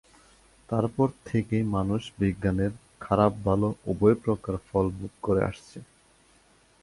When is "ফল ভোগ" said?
4.67-5.11